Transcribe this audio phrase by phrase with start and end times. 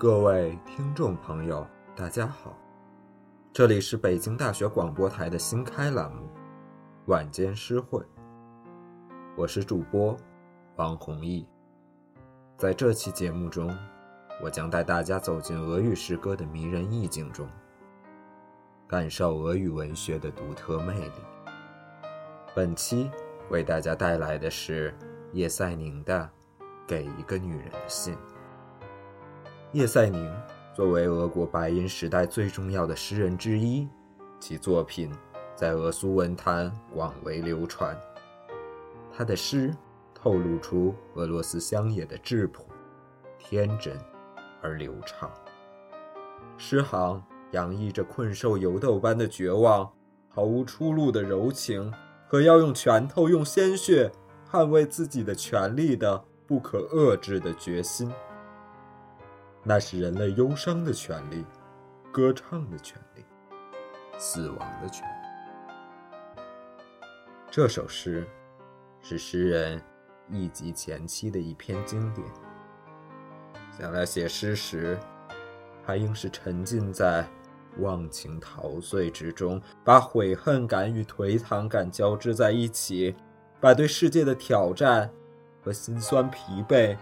[0.00, 2.56] 各位听众朋友，大家好，
[3.52, 6.22] 这里是北京大学广播台的新开栏目
[7.04, 8.00] 《晚间诗会》，
[9.36, 10.16] 我是主播
[10.76, 11.46] 王弘毅。
[12.56, 13.76] 在这期节目中，
[14.42, 17.46] 我将带大家走进俄语诗歌的迷人意境中，
[18.88, 21.12] 感受俄语文学的独特魅力。
[22.54, 23.10] 本期
[23.50, 24.96] 为大家带来的是
[25.34, 26.30] 叶赛宁的
[26.86, 28.14] 《给一个女人的信》。
[29.72, 30.28] 叶赛宁
[30.74, 33.86] 作为俄国白银时代最重要的诗人之一，
[34.40, 35.12] 其作品
[35.54, 37.96] 在俄苏文坛广为流传。
[39.12, 39.72] 他的诗
[40.12, 42.66] 透露出俄罗斯乡野的质朴、
[43.38, 43.96] 天真
[44.60, 45.30] 而流畅，
[46.58, 49.88] 诗行洋溢着困兽犹斗般的绝望、
[50.28, 51.92] 毫无出路的柔情
[52.26, 54.10] 和要用拳头、用鲜血
[54.50, 58.12] 捍卫自己的权利的不可遏制的决心。
[59.62, 61.44] 那是人类忧伤的权利，
[62.10, 63.22] 歌唱的权利，
[64.16, 66.42] 死亡的权利。
[67.50, 68.26] 这首诗
[69.02, 69.82] 是诗人
[70.30, 72.26] 忆及前期的一篇经典。
[73.78, 74.98] 想来写诗时，
[75.84, 77.28] 他应是沉浸在
[77.80, 83.14] 忘情陶醉之中，把悔恨感与颓唐感交织在一起，
[83.60, 85.10] 把对世界的挑战
[85.62, 86.96] 和心酸疲惫、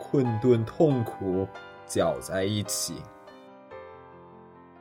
[0.00, 1.46] 困顿痛苦。
[1.91, 3.01] 搅在一起，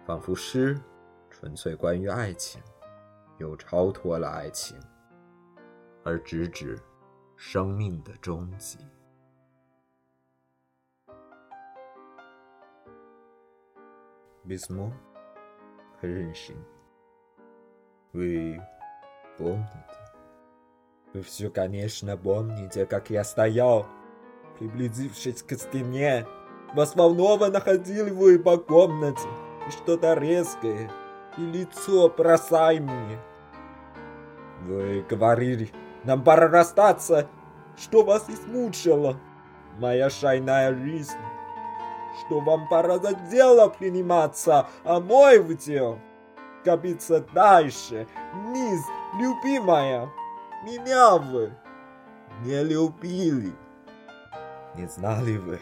[0.06, 0.80] 仿佛诗
[1.30, 2.62] 纯粹关于爱情，
[3.38, 4.78] 又超脱了爱情，
[6.04, 6.78] 而直指
[7.36, 8.78] 生命的终极。
[14.44, 14.92] Bismo,
[16.00, 16.56] Хреншин,
[18.12, 18.60] вы
[19.36, 19.66] помните?
[21.12, 23.86] Вы все, конечно, помните, как я стоял,
[24.58, 26.24] приблизившись к стене.
[26.73, 29.27] Взволнованно ходили вы по комнате,
[29.67, 30.89] и что-то резкое,
[31.37, 33.19] и лицо бросай мне.
[34.61, 35.71] Вы говорили,
[36.03, 37.27] нам пора расстаться,
[37.77, 39.17] что вас измучило,
[39.79, 41.17] моя шайная жизнь,
[42.25, 45.99] что вам пора за дело приниматься, а мой вдел
[46.63, 48.81] копиться дальше, вниз,
[49.19, 50.09] любимая,
[50.63, 51.51] меня вы
[52.45, 53.53] не любили.
[54.75, 55.59] Не знали вы,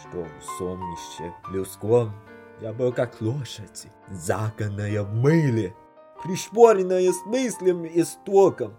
[0.00, 2.12] что в сонмище людском
[2.60, 5.74] я был как лошадь, загнанная в мыле,
[6.22, 8.76] пришпоренная с мыслям и стоком.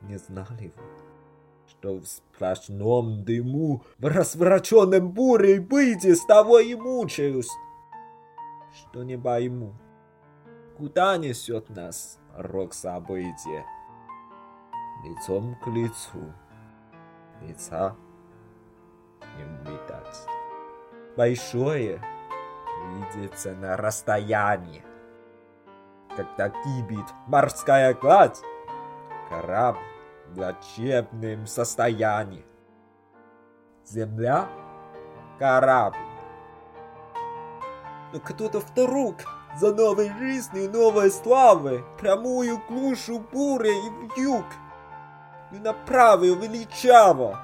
[0.00, 0.82] Не знали вы,
[1.66, 7.50] что в сплошном дыму, в развращенном бурей быте с того и мучаюсь,
[8.74, 9.74] что не пойму,
[10.76, 13.64] куда несет нас рок события,
[15.04, 16.32] лицом к лицу,
[17.42, 17.96] лица
[19.36, 19.93] не увидать.
[21.16, 22.02] Большое
[23.14, 24.84] видится на расстоянии.
[26.16, 28.40] Когда кипит морская гладь,
[29.28, 29.78] корабль
[30.28, 32.44] в лечебном состоянии.
[33.84, 34.48] Земля—
[35.38, 35.98] корабль.
[38.12, 39.16] Но кто-то вдруг
[39.56, 44.46] за новой жизнью, новой славы, прямую глушу буря и в юг,
[45.52, 47.38] и направил величаво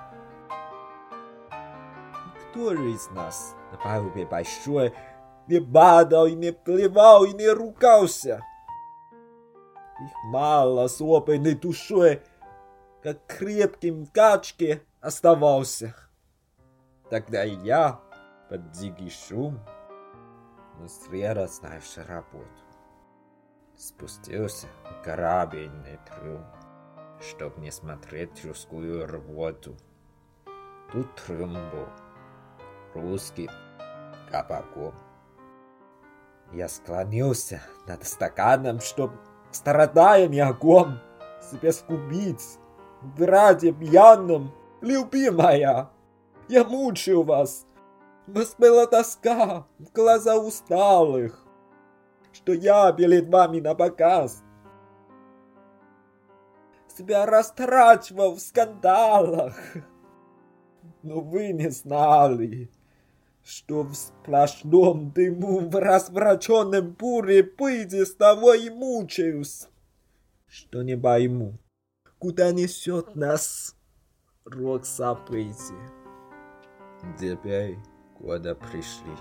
[2.50, 4.94] кто же из нас на палубе большой
[5.46, 8.44] не падал и не плевал и не ругался?
[10.00, 12.22] Их мало с опытной душой,
[13.02, 15.94] как крепким качке оставался.
[17.10, 18.00] Тогда и я
[18.48, 19.58] под дикий шум,
[20.78, 22.46] но зря знаешь работу.
[23.76, 26.44] Спустился в корабельный трюм,
[27.20, 29.76] чтоб не смотреть русскую рвоту.
[30.92, 31.88] Тут трюм был
[32.94, 33.50] русский
[34.30, 34.94] кабаком.
[36.52, 39.12] Я склонился над стаканом, чтоб,
[39.52, 40.98] страдая мягом,
[41.50, 42.58] себя скубить.
[43.16, 45.90] Браде пьяном, любимая,
[46.48, 47.66] я мучаю вас.
[48.26, 51.46] Вас была тоска в глаза усталых,
[52.32, 54.42] что я перед вами на показ.
[56.88, 59.56] Себя растрачивал в скандалах,
[61.02, 62.70] но вы не знали
[63.50, 69.66] что в сплошном дыму, в развращенном буре пыли с того и мучаюсь,
[70.46, 71.58] что не пойму,
[72.20, 73.74] куда несет нас
[74.44, 75.82] рок событий.
[77.18, 77.76] Теперь
[78.20, 79.16] года пришли,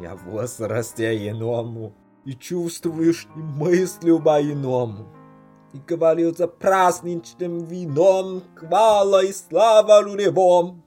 [0.00, 1.94] я в возрасте иному,
[2.26, 5.08] и чувствуешь и мыслю по-иному.
[5.72, 10.82] И говорил за праздничным вином, хвала и слава любом.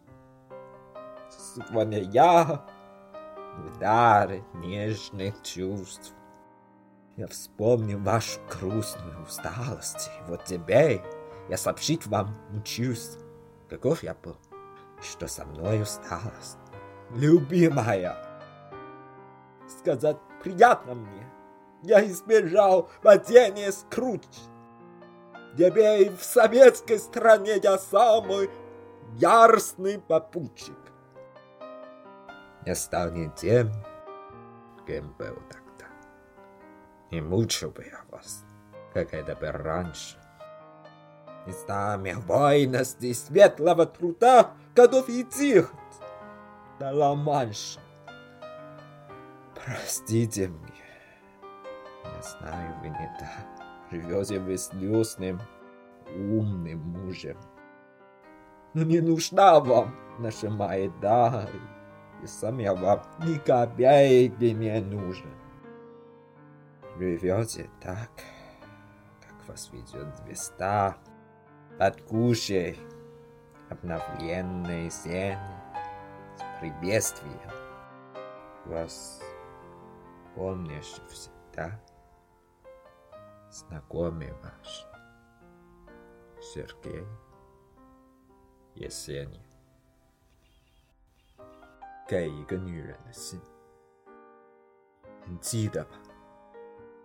[1.55, 2.65] Сегодня я
[3.67, 6.13] удары нежных чувств.
[7.15, 10.99] Я вспомнил вашу грустную усталость, и вот теперь
[11.49, 13.17] я сообщить вам учусь,
[13.69, 14.35] каков я был,
[14.99, 16.57] что со мной усталость.
[17.11, 18.17] Любимая,
[19.67, 21.29] сказать приятно мне,
[21.83, 24.25] я избежал падения Скрудж.
[25.55, 28.49] Теперь в советской стране я самый
[29.19, 30.82] яростный попутчик.
[32.65, 33.71] Я стал не тем,
[34.87, 35.87] кем был тогда.
[37.11, 38.45] Не мучил бы я вас,
[38.93, 40.17] как это был раньше.
[41.45, 45.63] Не знамя воинности светлого труда готов идти
[46.79, 47.81] до Ла-Манша.
[49.53, 50.71] Простите мне.
[52.05, 53.45] Я знаю, вы не так.
[53.91, 55.41] Живете вы с слезным,
[56.15, 57.37] умным мужем.
[58.73, 61.49] Но не нужна вам наша майда,
[62.21, 65.31] и сам я вам ни копейки не нужен.
[66.97, 68.11] Живете так,
[69.21, 70.97] как вас ведет звезда,
[71.79, 72.79] под кушей,
[73.69, 75.61] обновленной сены,
[76.37, 77.51] с приветствием.
[78.65, 79.21] Вас
[80.35, 81.79] помнишь всегда
[83.49, 84.87] знакомый ваш
[86.41, 87.05] Сергей
[88.75, 89.52] Есенин。
[92.07, 93.39] 给一个女人的信，
[95.25, 95.91] 您记得吧？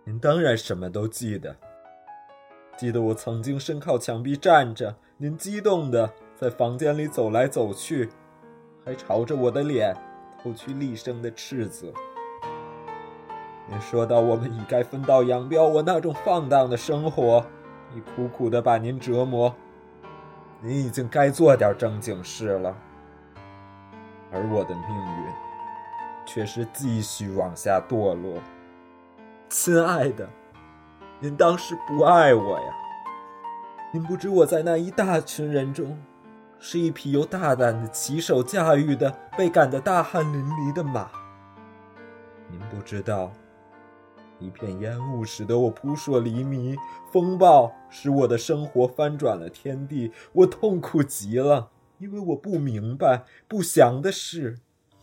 [0.03, 1.55] 您当然什么都记得。
[2.77, 8.09] 记得我曾经身靠墙壁站着，您激动的在房间里走来走去，
[8.85, 9.95] 还朝着我的脸
[10.41, 11.93] 投去厉声的斥责。
[13.67, 17.45] 您说到我们已该分道扬镳，我那种放荡的生活
[17.95, 19.55] 已苦苦的把您折磨，
[20.61, 22.75] 您已经该做点正经事了。
[24.31, 25.33] 而我的命运
[26.25, 28.41] 却是继续往下堕落。
[29.49, 30.29] 亲爱的，
[31.19, 32.73] 您当时不爱我呀？
[33.91, 35.97] 您不知我在那一大群人中，
[36.59, 41.09] 是一匹由大胆的骑手驾驭的、被赶得大汗淋漓的马。
[42.47, 43.31] 您不知道，
[44.37, 46.77] 一片烟雾使得我扑朔迷离，
[47.11, 51.69] 风暴使我的生活翻转了天地，我痛苦极了。
[51.99, 54.57] 因为我不明白，不祥的事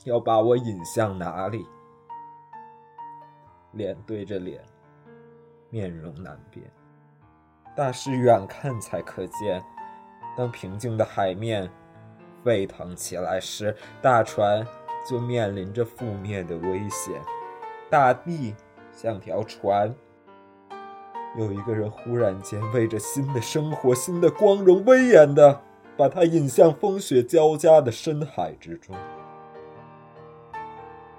[0.04, 1.66] 要把我引向哪里？
[3.72, 4.62] 脸对着脸，
[5.68, 6.64] 面容难辨，
[7.76, 9.62] 大事远看才可见。
[10.36, 11.70] 当平静的海面
[12.42, 14.66] 沸腾起来时，大船
[15.06, 17.20] 就面临着覆灭的危险。
[17.90, 18.54] 大地
[18.90, 19.94] 像条船，
[21.36, 25.60] 有一个人忽然间为着新的生活、新的光荣、威严的。
[25.96, 28.94] 把他引向风雪交加的深海之中。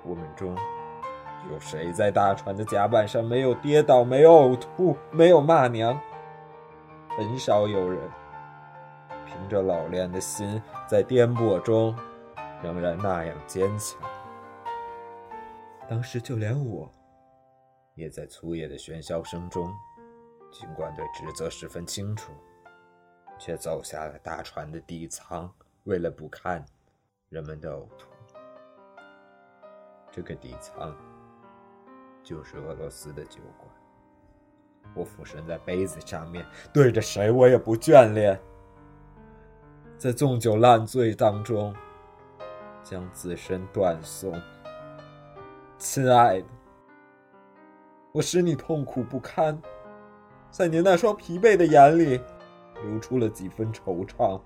[0.04, 0.56] 我们中
[1.52, 6.00] 有谁在大船的甲板上没有跌倒、没有呕吐、没有骂娘？
[7.18, 8.00] 很少有人
[9.26, 11.96] 凭着老练的心，在颠簸中
[12.62, 14.00] 仍然那样坚强。
[15.90, 16.92] 当时就连我，
[17.96, 19.68] 也在粗野的喧嚣声中，
[20.52, 22.32] 尽管对职责十分清楚。
[23.40, 25.52] 却走下了大船的底舱，
[25.84, 26.66] 为了不看
[27.30, 28.08] 人们的呕吐。
[30.12, 30.96] 这个底舱
[32.24, 33.70] 就是俄罗斯的酒馆。
[34.96, 38.40] 我俯身在杯子上面，对着谁我也不眷恋，
[39.98, 41.76] 在纵酒烂醉当中，
[42.84, 44.34] 将自身断送。
[45.78, 46.48] 亲爱的，
[48.12, 49.62] 我使你痛苦不堪，
[50.50, 52.20] 在你那双疲惫的眼里。
[52.84, 54.40] 流出了几分惆怅。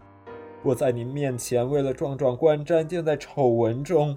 [0.64, 4.16] 我在您面前，为了壮壮观瞻，竟在丑闻中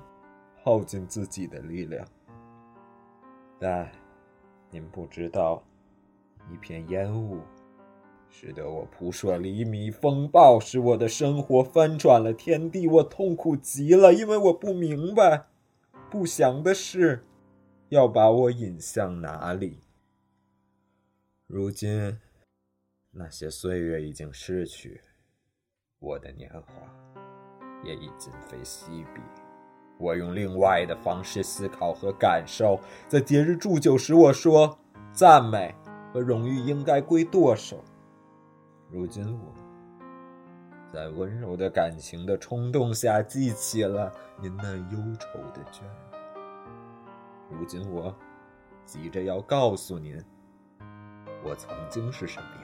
[0.63, 2.07] 耗尽自己的力量。
[3.59, 3.91] 但
[4.71, 5.63] 您不知道，
[6.53, 7.41] 一片烟雾
[8.29, 12.87] 使得我扑朔迷离，风暴使我的生活翻转了天地。
[12.87, 15.47] 我痛苦极了，因为我不明白，
[16.11, 17.25] 不祥的事
[17.89, 19.81] 要把我引向哪里。
[21.47, 22.19] 如今。
[23.17, 25.01] 那些岁月已经逝去，
[26.01, 26.67] 我的年华
[27.85, 29.21] 也已今非昔比。
[29.99, 32.81] 我用另外的方式思考和感受。
[33.07, 34.77] 在节日祝酒时，我说
[35.13, 35.73] 赞美
[36.13, 37.85] 和荣誉应该归舵手。
[38.91, 39.55] 如今我，
[40.93, 45.83] 在温柔的感情的冲动下，记起了您那忧愁的眷
[47.49, 48.13] 如今我，
[48.85, 50.21] 急着要告诉您，
[51.45, 52.63] 我曾经是什么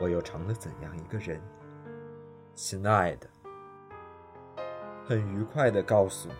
[0.00, 1.40] 我又成了怎样一个人，
[2.54, 3.26] 亲爱的？
[5.04, 6.34] 很愉快的告诉你，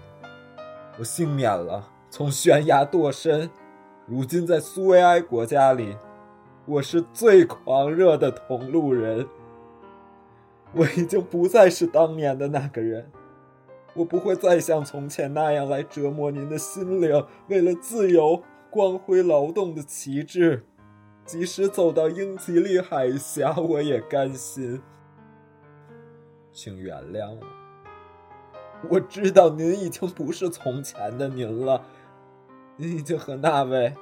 [0.99, 3.51] 我幸免了从悬崖堕身。
[4.07, 5.97] 如今在苏维埃国家里，
[6.67, 9.27] 我是最狂热的同路人。
[10.73, 13.11] 我已经不再是当年的那个人，
[13.95, 17.27] 我不会再像从前那样来折磨您的心灵。
[17.49, 20.65] 为了自由、光辉、劳动的旗帜，
[21.29, 24.81] 即使走到英吉利海峡，我也甘心。
[26.51, 27.47] 请原谅我，
[28.89, 31.85] 我知道您已经不是从前的您了。
[32.77, 33.95] 您已经和那位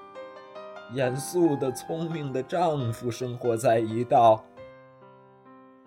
[0.92, 4.44] 严肃的、聪明的丈夫生活在一道。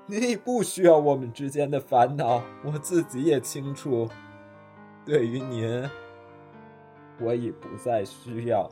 [0.08, 4.10] 你已不需要我们之间的烦恼，我自己也清楚。
[5.06, 5.90] 对于您，
[7.22, 8.70] 我已不再需要。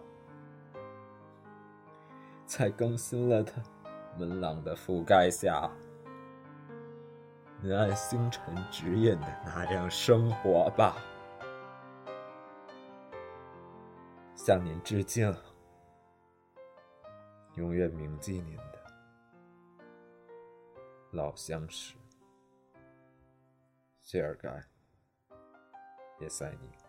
[2.48, 3.51] 在更新了的
[4.18, 5.70] 门廊的覆盖下，
[7.62, 10.96] 您按星辰指引的那样生活吧。
[14.34, 15.36] 向您致敬，
[17.56, 18.80] 永远铭记您的
[21.12, 21.96] 老相识，
[24.01, 24.50] 谢尔盖·
[26.22, 26.87] 叶塞尼。